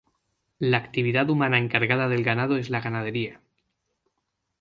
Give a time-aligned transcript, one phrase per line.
[0.57, 3.39] La actividad humana encargada del ganado es la ganadería.